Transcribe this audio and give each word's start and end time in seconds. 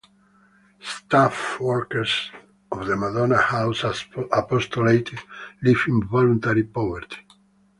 Staff 0.79 1.59
workers 1.59 2.31
of 2.71 2.87
the 2.87 2.95
Madonna 2.95 3.37
House 3.37 3.83
Apostolate 4.33 5.11
live 5.61 5.83
in 5.87 6.01
voluntary 6.07 6.63
poverty. 6.63 7.17